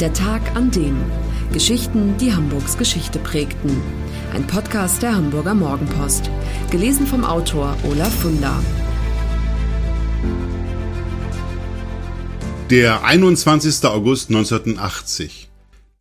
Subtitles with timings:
[0.00, 0.94] Der Tag an dem.
[1.54, 3.80] Geschichten, die Hamburgs Geschichte prägten.
[4.34, 6.30] Ein Podcast der Hamburger Morgenpost.
[6.70, 8.62] Gelesen vom Autor Olaf Funder.
[12.68, 13.86] Der 21.
[13.86, 15.48] August 1980.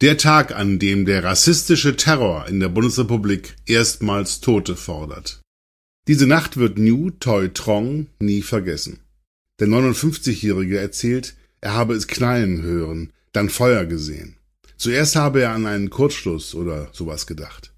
[0.02, 5.40] Der Tag, an dem der rassistische Terror in der Bundesrepublik erstmals Tote fordert.
[6.10, 9.00] Diese Nacht wird New Toi Trong nie vergessen.
[9.62, 14.38] Der 59-Jährige erzählt, er habe es knallen hören, dann Feuer gesehen.
[14.78, 17.74] Zuerst habe er an einen Kurzschluss oder sowas gedacht.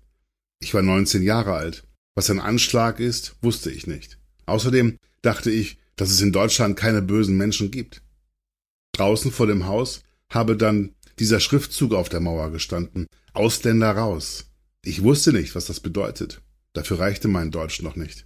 [0.59, 1.83] Ich war 19 Jahre alt.
[2.15, 4.17] Was ein Anschlag ist, wusste ich nicht.
[4.47, 8.01] Außerdem dachte ich, dass es in Deutschland keine bösen Menschen gibt.
[8.93, 10.01] Draußen vor dem Haus
[10.31, 13.07] habe dann dieser Schriftzug auf der Mauer gestanden.
[13.33, 14.45] Ausländer raus.
[14.83, 16.41] Ich wusste nicht, was das bedeutet.
[16.73, 18.25] Dafür reichte mein Deutsch noch nicht.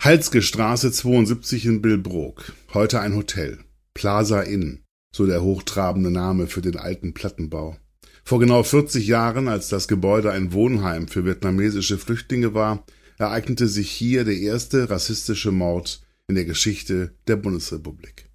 [0.00, 2.52] Halske Straße 72 in Billbrook.
[2.72, 3.58] Heute ein Hotel.
[3.94, 4.84] Plaza Inn.
[5.18, 7.76] So der hochtrabende Name für den alten Plattenbau.
[8.22, 12.86] Vor genau 40 Jahren, als das Gebäude ein Wohnheim für vietnamesische Flüchtlinge war,
[13.18, 18.28] ereignete sich hier der erste rassistische Mord in der Geschichte der Bundesrepublik.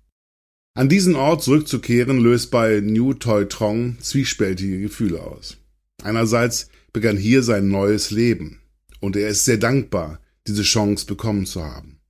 [0.74, 5.56] An diesen Ort zurückzukehren löst bei New Toi Trong zwiespältige Gefühle aus.
[6.04, 8.60] Einerseits begann hier sein neues Leben
[9.00, 12.02] und er ist sehr dankbar, diese Chance bekommen zu haben.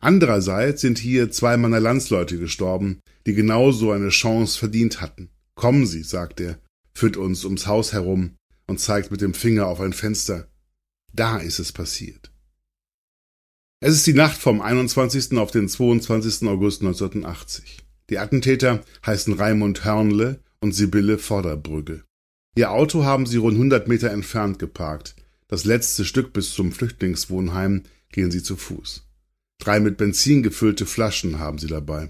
[0.00, 5.28] Andererseits sind hier zwei meiner Landsleute gestorben, die genauso eine Chance verdient hatten.
[5.54, 6.58] Kommen Sie, sagt er,
[6.94, 10.48] führt uns ums Haus herum und zeigt mit dem Finger auf ein Fenster.
[11.12, 12.32] Da ist es passiert.
[13.80, 15.36] Es ist die Nacht vom 21.
[15.36, 16.48] auf den 22.
[16.48, 17.80] August 1980.
[18.08, 22.04] Die Attentäter heißen Raimund Hörnle und Sibylle Vorderbrügge.
[22.56, 25.16] Ihr Auto haben sie rund 100 Meter entfernt geparkt.
[25.48, 29.06] Das letzte Stück bis zum Flüchtlingswohnheim gehen sie zu Fuß.
[29.58, 32.08] Drei mit Benzin gefüllte Flaschen haben sie dabei.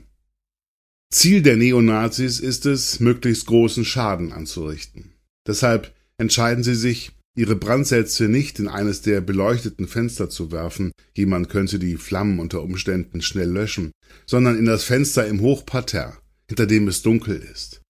[1.10, 5.14] Ziel der Neonazis ist es, möglichst großen Schaden anzurichten.
[5.46, 11.48] Deshalb entscheiden sie sich, ihre Brandsätze nicht in eines der beleuchteten Fenster zu werfen, jemand
[11.48, 13.92] könnte die Flammen unter Umständen schnell löschen,
[14.26, 17.80] sondern in das Fenster im Hochparterre, hinter dem es dunkel ist.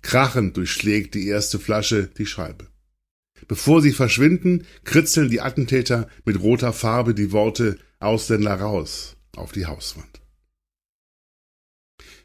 [0.00, 2.68] Krachend durchschlägt die erste Flasche die Scheibe.
[3.46, 9.66] Bevor sie verschwinden, kritzeln die Attentäter mit roter Farbe die Worte Ausländer raus auf die
[9.66, 10.20] Hauswand.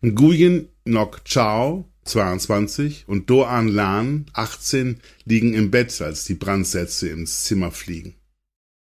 [0.06, 7.46] Nguyen Nok Chao, 22, und Doan Lan, 18, liegen im Bett, als die Brandsätze ins
[7.46, 8.16] Zimmer fliegen.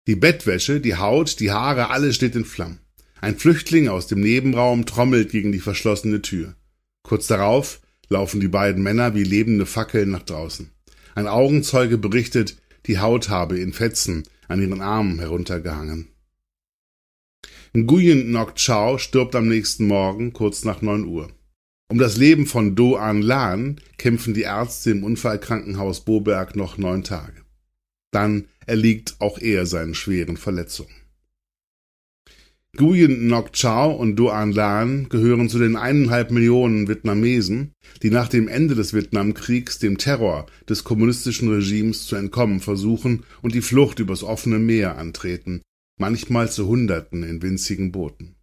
[0.07, 2.79] Die Bettwäsche, die Haut, die Haare, alles steht in Flammen.
[3.21, 6.57] Ein Flüchtling aus dem Nebenraum trommelt gegen die verschlossene Tür.
[7.01, 10.69] Kurz darauf laufen die beiden Männer wie lebende Fackeln nach draußen.
[11.15, 16.09] Ein Augenzeuge berichtet, die Haut habe in Fetzen an ihren Armen heruntergehangen.
[17.77, 21.29] Nguyen Nok Chao stirbt am nächsten Morgen kurz nach neun Uhr.
[21.91, 27.03] Um das Leben von Do An Lan kämpfen die Ärzte im Unfallkrankenhaus Boberg noch neun
[27.03, 27.41] Tage.
[28.11, 30.95] Dann erliegt auch er seinen schweren Verletzungen.
[32.79, 38.29] Nguyen Ngoc Chao und Do An Lan gehören zu den eineinhalb Millionen Vietnamesen, die nach
[38.29, 43.99] dem Ende des Vietnamkriegs dem Terror des kommunistischen Regimes zu entkommen versuchen und die Flucht
[43.99, 45.61] übers offene Meer antreten,
[45.97, 48.35] manchmal zu Hunderten in winzigen Booten.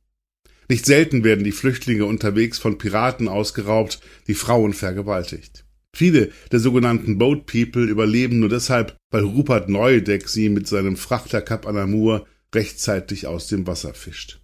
[0.68, 5.64] Nicht selten werden die Flüchtlinge unterwegs von Piraten ausgeraubt, die Frauen vergewaltigt.
[5.94, 11.42] Viele der sogenannten Boat People überleben nur deshalb, weil Rupert Neudeck sie mit seinem Frachter
[11.42, 14.40] Cap Anamur rechtzeitig aus dem Wasser fischt.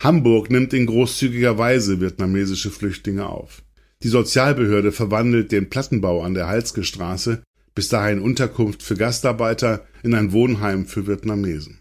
[0.00, 3.62] Hamburg nimmt in großzügiger Weise vietnamesische Flüchtlinge auf.
[4.02, 7.42] Die Sozialbehörde verwandelt den Plattenbau an der Halske Straße,
[7.74, 11.78] bis dahin Unterkunft für Gastarbeiter, in ein Wohnheim für Vietnamesen.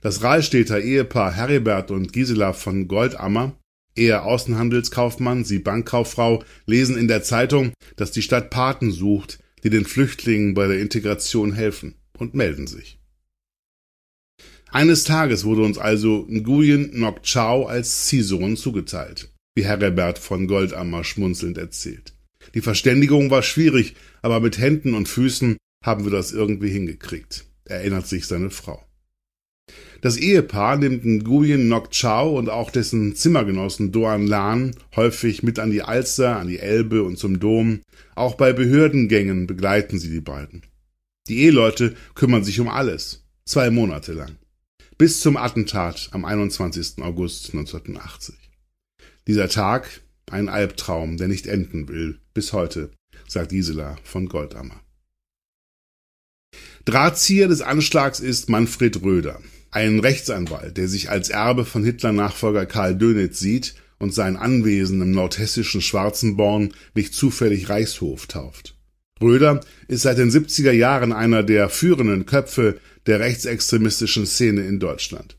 [0.00, 3.56] Das Rahlstädter Ehepaar Heribert und Gisela von Goldammer,
[3.94, 9.84] er Außenhandelskaufmann, sie Bankkauffrau, lesen in der Zeitung, dass die Stadt Paten sucht, die den
[9.84, 12.98] Flüchtlingen bei der Integration helfen, und melden sich.
[14.70, 21.04] Eines Tages wurde uns also Nguyen Nok Chao als Ziehsohn zugeteilt, wie Herbert von Goldammer
[21.04, 22.14] schmunzelnd erzählt.
[22.54, 28.06] Die Verständigung war schwierig, aber mit Händen und Füßen haben wir das irgendwie hingekriegt, erinnert
[28.06, 28.84] sich seine Frau.
[30.00, 35.70] Das Ehepaar nimmt Nguyen Nok Chao und auch dessen Zimmergenossen Doan Lan häufig mit an
[35.70, 37.80] die Alster, an die Elbe und zum Dom.
[38.16, 40.62] Auch bei Behördengängen begleiten sie die beiden.
[41.28, 43.24] Die Eheleute kümmern sich um alles.
[43.44, 44.36] Zwei Monate lang
[45.02, 47.02] bis zum Attentat am 21.
[47.02, 48.36] August 1980.
[49.26, 50.00] Dieser Tag
[50.32, 52.90] ein Albtraum, der nicht enden will, bis heute,
[53.28, 54.80] sagt Gisela von Goldammer.
[56.84, 59.40] Drahtzieher des Anschlags ist Manfred Röder,
[59.70, 65.12] ein Rechtsanwalt, der sich als Erbe von Hitler-Nachfolger Karl Dönitz sieht und sein Anwesen im
[65.12, 68.74] nordhessischen Schwarzenborn nicht zufällig Reichshof tauft.
[69.20, 75.36] Röder ist seit den 70er Jahren einer der führenden Köpfe der rechtsextremistischen Szene in Deutschland.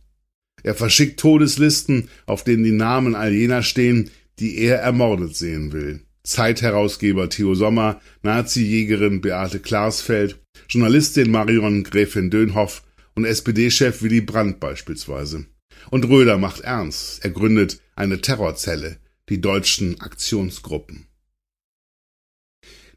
[0.63, 6.01] Er verschickt Todeslisten, auf denen die Namen all jener stehen, die er ermordet sehen will.
[6.24, 10.39] Zeitherausgeber Theo Sommer, Nazi-Jägerin Beate Klarsfeld,
[10.69, 12.83] Journalistin Marion Gräfin Dönhoff
[13.15, 15.45] und SPD-Chef Willy Brandt beispielsweise.
[15.89, 17.24] Und Röder macht ernst.
[17.25, 18.97] Er gründet eine Terrorzelle,
[19.30, 21.07] die deutschen Aktionsgruppen.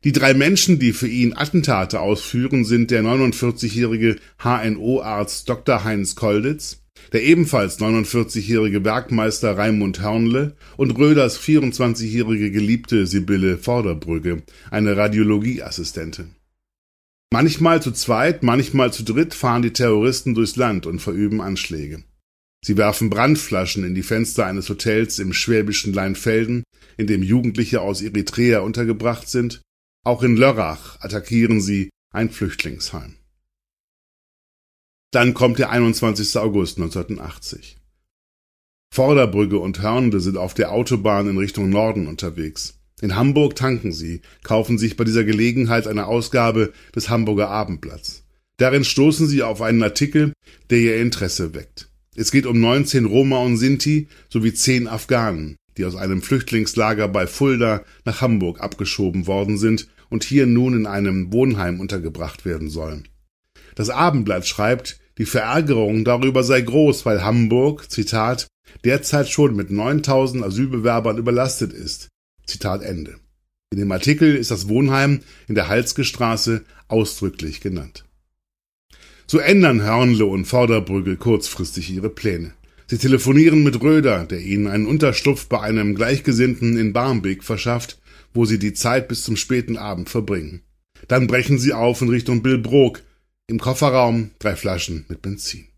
[0.05, 5.83] Die drei Menschen, die für ihn Attentate ausführen, sind der 49-jährige HNO-Arzt Dr.
[5.83, 14.97] Heinz Kolditz, der ebenfalls 49-jährige Werkmeister Raimund Hörnle und Röders 24-jährige Geliebte Sibylle Vorderbrügge, eine
[14.97, 16.37] Radiologieassistentin.
[17.33, 22.05] Manchmal zu zweit, manchmal zu dritt fahren die Terroristen durchs Land und verüben Anschläge.
[22.65, 26.65] Sie werfen Brandflaschen in die Fenster eines Hotels im schwäbischen Leinfelden,
[26.97, 29.61] in dem Jugendliche aus Eritrea untergebracht sind.
[30.05, 33.17] Auch in Lörrach attackieren sie ein Flüchtlingsheim.
[35.17, 36.37] Dann kommt der 21.
[36.37, 37.79] August 1980.
[38.95, 42.75] Vorderbrügge und Hörnde sind auf der Autobahn in Richtung Norden unterwegs.
[43.01, 48.25] In Hamburg tanken sie, kaufen sich bei dieser Gelegenheit eine Ausgabe des Hamburger Abendblatts.
[48.59, 50.35] Darin stoßen sie auf einen Artikel,
[50.69, 51.89] der ihr Interesse weckt.
[52.15, 57.27] Es geht um 19 Roma und Sinti sowie 10 Afghanen, die aus einem Flüchtlingslager bei
[57.27, 63.09] Fulda nach Hamburg abgeschoben worden sind und hier nun in einem Wohnheim untergebracht werden sollen.
[63.77, 68.47] Das Abendblatt schreibt, die Verärgerung darüber sei groß, weil Hamburg, Zitat,
[68.85, 72.09] derzeit schon mit 9000 Asylbewerbern überlastet ist.
[72.47, 73.17] Zitat Ende.
[73.73, 78.05] In dem Artikel ist das Wohnheim in der Halsgestraße ausdrücklich genannt.
[79.27, 82.53] So ändern Hörnle und Vorderbrügge kurzfristig ihre Pläne.
[82.87, 87.99] Sie telefonieren mit Röder, der ihnen einen Unterschlupf bei einem Gleichgesinnten in Barmbek verschafft,
[88.33, 90.63] wo sie die Zeit bis zum späten Abend verbringen.
[91.09, 93.03] Dann brechen sie auf in Richtung Billbrook.
[93.49, 95.69] Im Kofferraum drei Flaschen mit Benzin.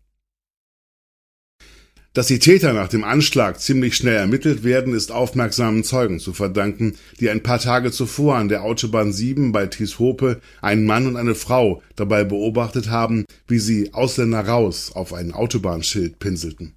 [2.13, 6.95] Dass die Täter nach dem Anschlag ziemlich schnell ermittelt werden, ist aufmerksamen Zeugen zu verdanken,
[7.19, 11.35] die ein paar Tage zuvor an der Autobahn 7 bei Tieshope einen Mann und eine
[11.35, 16.73] Frau dabei beobachtet haben, wie sie Ausländer raus auf ein Autobahnschild pinselten.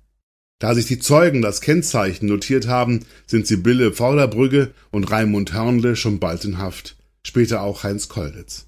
[0.59, 6.21] Da sich die Zeugen das Kennzeichen notiert haben, sind Sibylle Vorderbrügge und Raimund Hörnle schon
[6.21, 6.97] bald in Haft,
[7.27, 8.67] später auch Heinz Kolditz.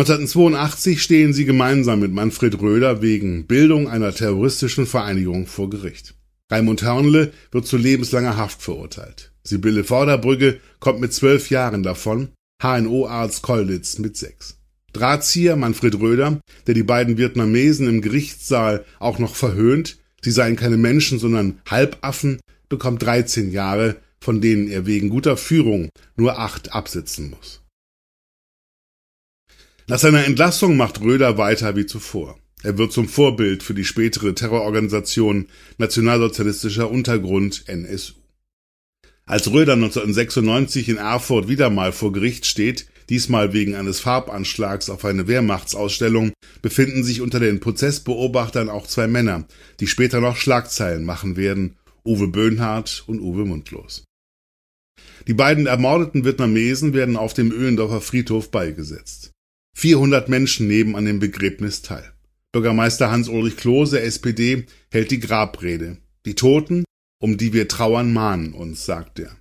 [0.00, 6.14] 1982 stehen sie gemeinsam mit Manfred Röder wegen Bildung einer terroristischen Vereinigung vor Gericht.
[6.50, 9.30] Raimund Hörnle wird zu lebenslanger Haft verurteilt.
[9.44, 12.30] Sibylle Vorderbrügge kommt mit zwölf Jahren davon,
[12.62, 14.56] HNO-Arzt Kollitz mit sechs.
[14.94, 20.78] Drahtzieher Manfred Röder, der die beiden Vietnamesen im Gerichtssaal auch noch verhöhnt, sie seien keine
[20.78, 27.28] Menschen, sondern Halbaffen, bekommt 13 Jahre, von denen er wegen guter Führung nur acht absitzen
[27.28, 27.60] muss.
[29.90, 32.38] Nach seiner Entlassung macht Röder weiter wie zuvor.
[32.62, 35.48] Er wird zum Vorbild für die spätere Terrororganisation
[35.78, 38.14] Nationalsozialistischer Untergrund NSU.
[39.26, 45.04] Als Röder 1996 in Erfurt wieder mal vor Gericht steht, diesmal wegen eines Farbanschlags auf
[45.04, 49.48] eine Wehrmachtsausstellung, befinden sich unter den Prozessbeobachtern auch zwei Männer,
[49.80, 54.04] die später noch Schlagzeilen machen werden, Uwe Böhnhardt und Uwe Mundlos.
[55.26, 59.32] Die beiden ermordeten Vietnamesen werden auf dem Öhlendorfer Friedhof beigesetzt.
[59.80, 62.12] 400 Menschen nehmen an dem Begräbnis teil.
[62.52, 65.96] Bürgermeister Hans-Ulrich Klose, SPD, hält die Grabrede.
[66.26, 66.84] Die Toten,
[67.18, 69.34] um die wir trauern, mahnen uns, sagt er.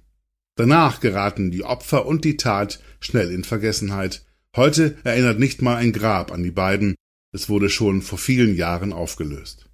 [0.55, 4.23] Danach geraten die Opfer und die Tat schnell in Vergessenheit.
[4.55, 6.95] Heute erinnert nicht mal ein Grab an die beiden.
[7.33, 9.65] Es wurde schon vor vielen Jahren aufgelöst.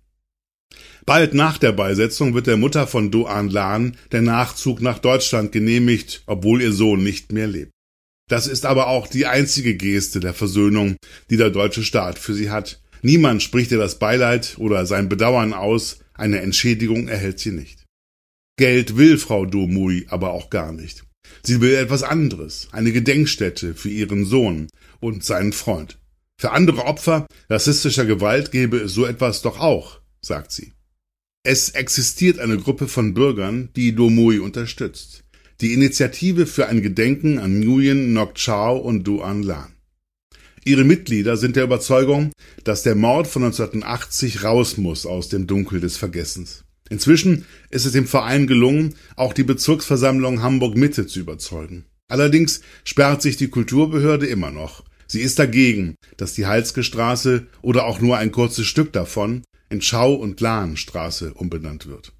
[1.05, 6.23] Bald nach der Beisetzung wird der Mutter von Doan Lan der Nachzug nach Deutschland genehmigt,
[6.25, 7.74] obwohl ihr Sohn nicht mehr lebt.
[8.27, 10.97] Das ist aber auch die einzige Geste der Versöhnung,
[11.29, 12.81] die der deutsche Staat für sie hat.
[13.01, 17.85] Niemand spricht ihr das Beileid oder sein Bedauern aus, eine Entschädigung erhält sie nicht.
[18.57, 21.03] Geld will Frau Domui aber auch gar nicht.
[21.43, 25.99] Sie will etwas anderes, eine Gedenkstätte für ihren Sohn und seinen Freund.
[26.39, 30.73] Für andere Opfer rassistischer Gewalt gäbe es so etwas doch auch, sagt sie.
[31.43, 35.24] Es existiert eine Gruppe von Bürgern, die Domui unterstützt
[35.61, 39.73] die Initiative für ein Gedenken an Nguyen Ngoc Chao und Duan Lan.
[40.65, 42.31] Ihre Mitglieder sind der Überzeugung,
[42.63, 46.63] dass der Mord von 1980 raus muss aus dem Dunkel des Vergessens.
[46.89, 51.85] Inzwischen ist es dem Verein gelungen, auch die Bezirksversammlung Hamburg Mitte zu überzeugen.
[52.07, 54.83] Allerdings sperrt sich die Kulturbehörde immer noch.
[55.07, 59.81] Sie ist dagegen, dass die Halske Straße oder auch nur ein kurzes Stück davon in
[59.81, 62.11] Schau- und Lahnstraße umbenannt wird.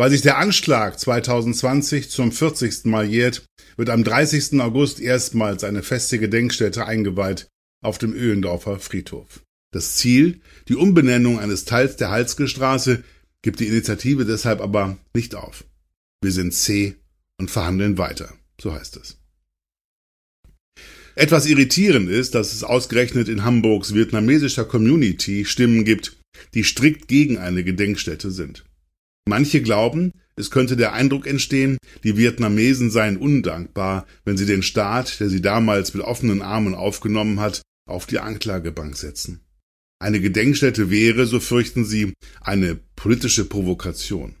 [0.00, 2.86] Weil sich der Anschlag 2020 zum 40.
[2.86, 3.44] Mal jährt,
[3.76, 4.58] wird am 30.
[4.58, 7.48] August erstmals eine feste Gedenkstätte eingeweiht
[7.84, 9.42] auf dem Öhlendorfer Friedhof.
[9.74, 13.04] Das Ziel, die Umbenennung eines Teils der Halsgestraße,
[13.42, 15.66] gibt die Initiative deshalb aber nicht auf.
[16.22, 16.94] Wir sind zäh
[17.36, 19.18] und verhandeln weiter, so heißt es.
[21.14, 26.16] Etwas irritierend ist, dass es ausgerechnet in Hamburgs vietnamesischer Community Stimmen gibt,
[26.54, 28.64] die strikt gegen eine Gedenkstätte sind.
[29.28, 35.20] Manche glauben, es könnte der Eindruck entstehen, die Vietnamesen seien undankbar, wenn sie den Staat,
[35.20, 39.40] der sie damals mit offenen Armen aufgenommen hat, auf die Anklagebank setzen.
[40.02, 44.34] Eine Gedenkstätte wäre, so fürchten sie, eine politische Provokation.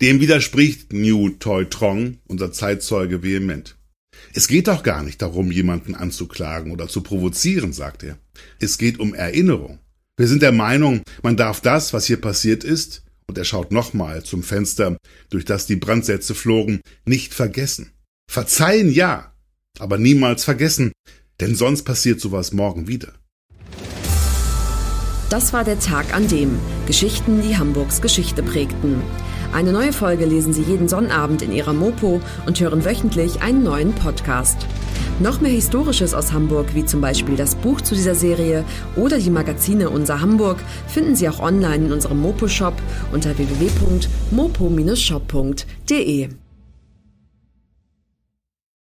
[0.00, 3.76] Dem widerspricht New Toi Trong, unser Zeitzeuge, vehement.
[4.34, 8.18] Es geht doch gar nicht darum, jemanden anzuklagen oder zu provozieren, sagt er.
[8.58, 9.78] Es geht um Erinnerung.
[10.18, 14.24] Wir sind der Meinung, man darf das, was hier passiert ist, und er schaut nochmal
[14.24, 14.96] zum Fenster,
[15.30, 17.92] durch das die Brandsätze flogen, nicht vergessen.
[18.28, 19.32] Verzeihen ja,
[19.78, 20.90] aber niemals vergessen,
[21.38, 23.12] denn sonst passiert sowas morgen wieder.
[25.30, 26.58] Das war der Tag an dem
[26.88, 29.00] Geschichten, die Hamburgs Geschichte prägten.
[29.52, 33.94] Eine neue Folge lesen Sie jeden Sonnabend in Ihrer Mopo und hören wöchentlich einen neuen
[33.94, 34.66] Podcast.
[35.20, 38.64] Noch mehr Historisches aus Hamburg, wie zum Beispiel das Buch zu dieser Serie
[38.96, 40.56] oder die Magazine Unser Hamburg,
[40.88, 42.72] finden Sie auch online in unserem Mopo-Shop
[43.12, 46.28] unter www.mopo-shop.de.